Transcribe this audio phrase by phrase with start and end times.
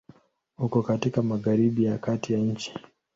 [0.57, 2.73] Uko katika Magharibi ya kati ya nchi.